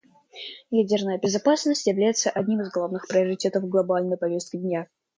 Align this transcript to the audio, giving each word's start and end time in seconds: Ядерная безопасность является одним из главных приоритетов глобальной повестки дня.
Ядерная 0.71 1.19
безопасность 1.19 1.85
является 1.85 2.31
одним 2.31 2.61
из 2.61 2.71
главных 2.71 3.07
приоритетов 3.07 3.69
глобальной 3.69 4.17
повестки 4.17 4.57
дня. 4.57 4.87